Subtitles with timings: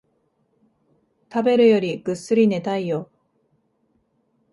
[1.31, 3.11] 食べるよりぐっすり寝たいよ